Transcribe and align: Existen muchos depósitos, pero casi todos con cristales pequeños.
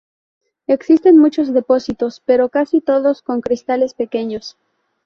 Existen 0.65 1.19
muchos 1.19 1.53
depósitos, 1.53 2.23
pero 2.25 2.49
casi 2.49 2.81
todos 2.81 3.21
con 3.21 3.39
cristales 3.41 3.93
pequeños. 3.93 4.57